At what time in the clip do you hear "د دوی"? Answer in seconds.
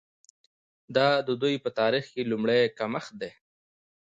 1.27-1.55